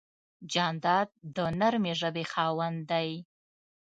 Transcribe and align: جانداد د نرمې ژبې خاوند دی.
جانداد 0.51 1.09
د 1.35 1.37
نرمې 1.59 1.93
ژبې 2.01 2.23
خاوند 2.31 2.79
دی. 2.91 3.11